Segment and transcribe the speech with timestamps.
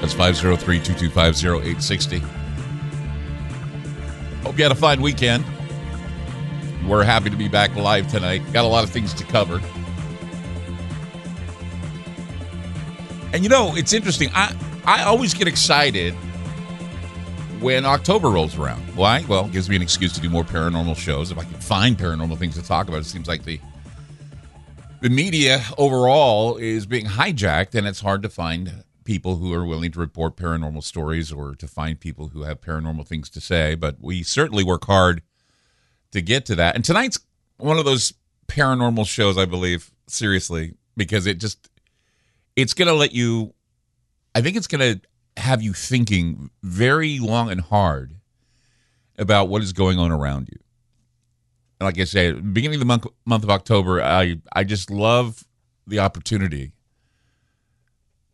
[0.00, 2.18] That's 503 225 0860.
[4.42, 5.44] Hope you had a fine weekend.
[6.86, 8.42] We're happy to be back live tonight.
[8.52, 9.60] Got a lot of things to cover.
[13.32, 14.30] And you know, it's interesting.
[14.32, 14.54] I,
[14.86, 16.14] I always get excited
[17.60, 18.80] when October rolls around.
[18.96, 19.24] Why?
[19.28, 21.30] Well, it gives me an excuse to do more paranormal shows.
[21.30, 23.60] If I can find paranormal things to talk about, it seems like the
[25.00, 29.90] the media overall is being hijacked, and it's hard to find people who are willing
[29.90, 33.74] to report paranormal stories or to find people who have paranormal things to say.
[33.74, 35.22] But we certainly work hard
[36.12, 36.74] to get to that.
[36.74, 37.18] And tonight's
[37.56, 38.12] one of those
[38.48, 41.70] paranormal shows, I believe, seriously, because it just
[42.54, 43.54] it's going to let you.
[44.34, 48.14] I think it's going to have you thinking very long and hard
[49.18, 50.58] about what is going on around you.
[51.80, 55.44] And like I say, beginning of the month month of October, I I just love
[55.86, 56.72] the opportunity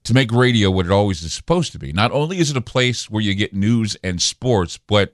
[0.04, 1.92] to make radio what it always is supposed to be.
[1.92, 5.12] Not only is it a place where you get news and sports, but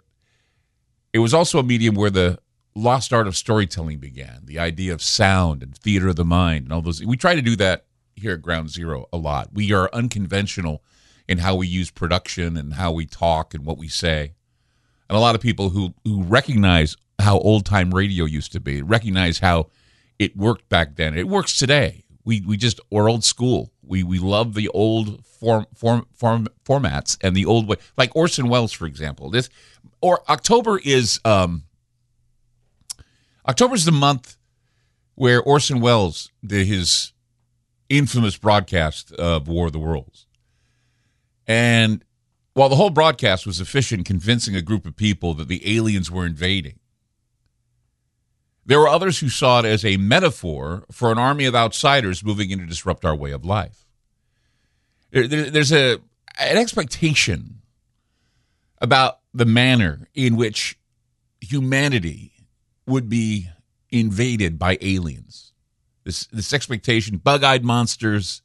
[1.13, 2.39] it was also a medium where the
[2.75, 4.41] lost art of storytelling began.
[4.45, 7.05] The idea of sound and theater of the mind and all those.
[7.05, 7.87] We try to do that
[8.17, 9.51] here at Ground Zero a lot.
[9.53, 10.83] We are unconventional
[11.29, 14.35] in how we use production and how we talk and what we say.
[15.09, 18.83] And a lot of people who who recognize how old time radio used to be,
[18.83, 19.69] recognize how
[20.19, 21.17] it worked back then.
[21.17, 22.05] It works today.
[22.25, 23.73] We we just we're old school.
[23.91, 27.77] We we love the old form form form formats and the old way.
[27.99, 29.31] Like Orson Welles, for example.
[29.31, 29.51] This
[30.01, 31.65] or October is um
[33.49, 34.37] October is the month
[35.17, 37.13] where Orson Welles did his
[37.89, 40.27] infamous broadcast of War of the Worlds.
[41.47, 42.05] And
[42.55, 46.27] while the whole broadcast was efficient convincing a group of people that the aliens were
[46.27, 46.80] invading,
[48.67, 52.51] there were others who saw it as a metaphor for an army of outsiders moving
[52.51, 53.85] in to disrupt our way of life.
[55.11, 55.99] There's a
[56.39, 57.63] an expectation
[58.79, 60.79] about the manner in which
[61.41, 62.33] humanity
[62.87, 63.49] would be
[63.91, 65.53] invaded by aliens.
[66.05, 68.43] This this expectation, bug-eyed monsters.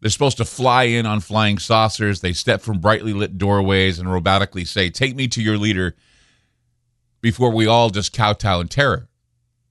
[0.00, 2.20] They're supposed to fly in on flying saucers.
[2.20, 5.94] They step from brightly lit doorways and robotically say, "Take me to your leader."
[7.22, 9.08] Before we all just kowtow in terror.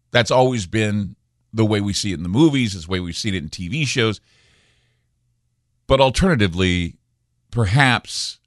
[0.09, 1.15] That's always been
[1.53, 2.75] the way we see it in the movies.
[2.75, 4.19] It's the way we've seen it in TV shows.
[5.85, 6.95] But alternatively,
[7.51, 8.39] perhaps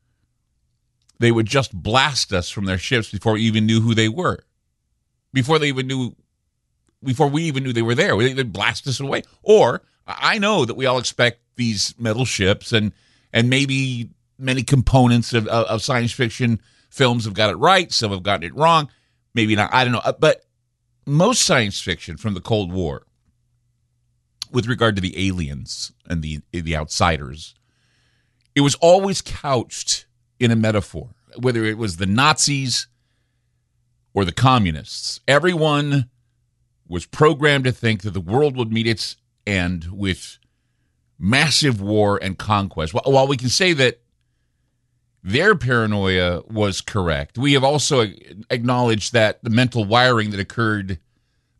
[1.20, 4.40] they would just blast us from their ships before we even knew who they were
[5.34, 6.14] before they even knew
[7.02, 8.16] before we even knew they were there.
[8.16, 9.24] They'd blast us away.
[9.42, 12.92] Or I know that we all expect these metal ships and
[13.32, 16.60] and maybe many components of, of, of science fiction
[16.94, 18.88] films have got it right, some have gotten it wrong,
[19.34, 19.72] maybe not.
[19.74, 20.02] I don't know.
[20.04, 20.44] Uh, but
[21.06, 23.04] most science fiction from the Cold War,
[24.50, 27.54] with regard to the aliens and the the outsiders,
[28.54, 30.06] it was always couched
[30.38, 31.10] in a metaphor.
[31.36, 32.86] Whether it was the Nazis
[34.14, 35.20] or the communists.
[35.26, 36.08] Everyone
[36.86, 40.38] was programmed to think that the world would meet its end with
[41.18, 42.94] massive war and conquest.
[42.94, 44.00] While we can say that
[45.24, 48.06] their paranoia was correct, we have also
[48.50, 50.98] acknowledged that the mental wiring that occurred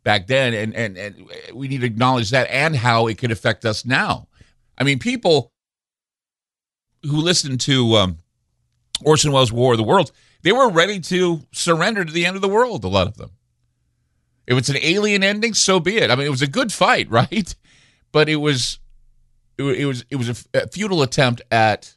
[0.05, 3.65] back then, and, and, and we need to acknowledge that and how it could affect
[3.65, 4.29] us now.
[4.77, 5.51] I mean, people
[7.03, 8.19] who listened to um,
[9.03, 10.13] Orson Welles' War of the Worlds,
[10.43, 12.85] they were ready to surrender to the end of the world.
[12.85, 13.31] A lot of them.
[14.47, 16.11] If it's an alien ending, so be it.
[16.11, 17.55] I mean, it was a good fight, right?
[18.13, 18.79] But it was,
[19.57, 21.97] it, was, it was a futile attempt at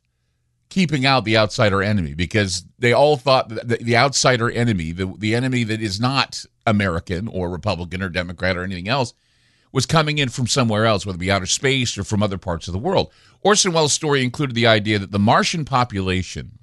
[0.78, 5.08] keeping out the outsider enemy because they all thought that the, the outsider enemy, the
[5.18, 9.16] the enemy that is not American or Republican or Democrat or anything else,
[9.72, 12.68] was coming in from somewhere else, whether it be outer space or from other parts
[12.68, 13.12] of the world.
[13.42, 16.60] Orson Welles' story included the idea that the Martian population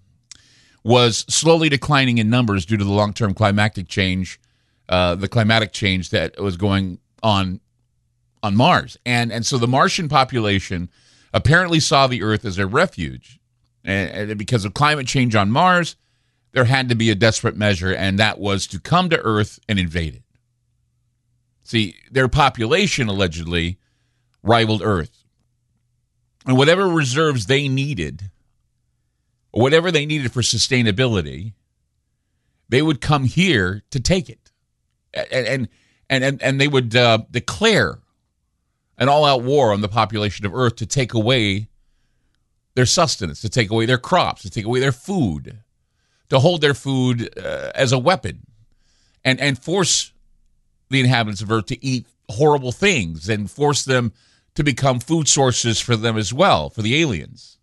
[0.84, 4.40] was slowly declining in numbers due to the long-term climatic change,
[4.88, 7.58] uh, the climatic change that was going on
[8.44, 10.88] on Mars, and and so the Martian population
[11.32, 13.40] apparently saw the Earth as a refuge,
[13.84, 15.96] and, because of climate change on Mars,
[16.52, 19.78] there had to be a desperate measure, and that was to come to Earth and
[19.78, 20.22] invade it.
[21.64, 23.78] See, their population allegedly
[24.42, 25.24] rivaled Earth.
[26.46, 28.30] And whatever reserves they needed,
[29.52, 31.54] or whatever they needed for sustainability,
[32.68, 34.50] they would come here to take it.
[35.12, 35.68] And,
[36.10, 37.98] and, and, and they would uh, declare
[38.98, 41.68] an all out war on the population of Earth to take away
[42.74, 45.58] their sustenance, to take away their crops, to take away their food,
[46.28, 48.46] to hold their food uh, as a weapon,
[49.24, 50.12] and, and force
[50.90, 54.12] the inhabitants of Earth to eat horrible things and force them
[54.54, 57.58] to become food sources for them as well, for the aliens.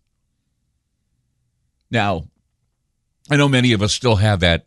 [1.90, 2.24] Now,
[3.30, 4.66] I know many of us still have that,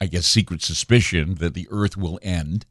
[0.00, 2.66] I guess, secret suspicion that the Earth will end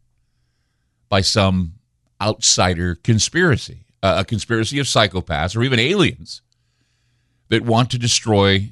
[1.08, 1.74] by some
[2.22, 6.42] outsider conspiracy, a conspiracy of psychopaths or even aliens
[7.50, 8.70] that want to destroy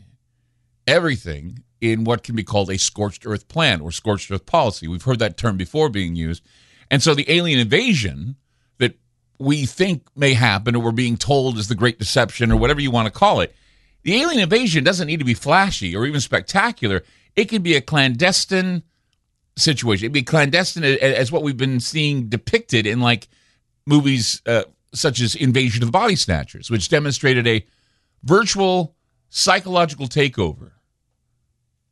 [0.85, 4.87] everything in what can be called a scorched earth plan or scorched earth policy.
[4.87, 6.43] We've heard that term before being used.
[6.89, 8.35] And so the alien invasion
[8.77, 8.97] that
[9.39, 12.91] we think may happen or we're being told is the great deception or whatever you
[12.91, 13.55] want to call it,
[14.03, 17.03] the alien invasion doesn't need to be flashy or even spectacular.
[17.35, 18.83] It can be a clandestine
[19.57, 20.05] situation.
[20.05, 23.27] It'd be clandestine as what we've been seeing depicted in like
[23.85, 24.63] movies uh,
[24.93, 27.65] such as Invasion of the Body Snatchers, which demonstrated a
[28.23, 28.95] virtual
[29.29, 30.71] psychological takeover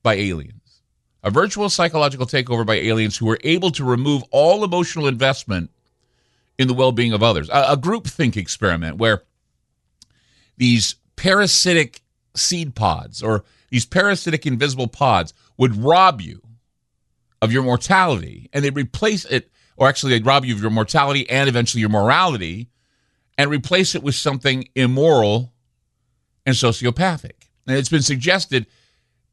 [0.04, 0.82] by aliens.
[1.24, 5.72] A virtual psychological takeover by aliens who were able to remove all emotional investment
[6.58, 7.50] in the well being of others.
[7.50, 9.24] A, a group think experiment where
[10.58, 12.02] these parasitic
[12.36, 16.42] seed pods or these parasitic invisible pods would rob you
[17.42, 21.30] of your mortality and they'd replace it, or actually, they'd rob you of your mortality
[21.30, 22.70] and eventually your morality
[23.38, 25.54] and replace it with something immoral
[26.46, 27.50] and sociopathic.
[27.68, 28.68] And it's been suggested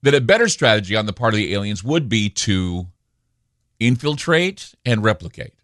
[0.02, 2.88] that a better strategy on the part of the aliens would be to
[3.78, 5.54] infiltrate and replicate,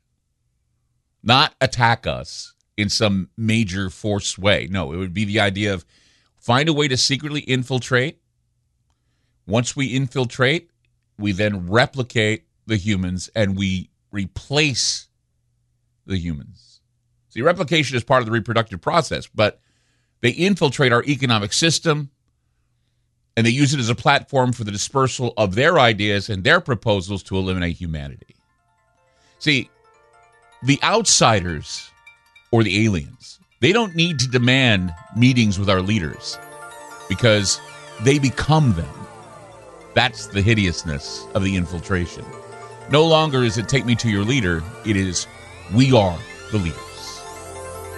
[1.22, 4.68] not attack us in some major force way.
[4.70, 5.84] No, it would be the idea of
[6.36, 8.20] find a way to secretly infiltrate.
[9.46, 10.70] Once we infiltrate,
[11.18, 15.08] we then replicate the humans and we replace
[16.06, 16.80] the humans.
[17.30, 19.60] See, replication is part of the reproductive process, but
[20.20, 22.10] they infiltrate our economic system,
[23.36, 26.60] and they use it as a platform for the dispersal of their ideas and their
[26.60, 28.34] proposals to eliminate humanity.
[29.38, 29.70] See,
[30.62, 31.90] the outsiders
[32.50, 36.36] or the aliens, they don't need to demand meetings with our leaders
[37.08, 37.60] because
[38.02, 38.88] they become them.
[39.94, 42.24] That's the hideousness of the infiltration.
[42.90, 45.26] No longer is it take me to your leader, it is
[45.74, 46.18] we are
[46.50, 46.87] the leaders.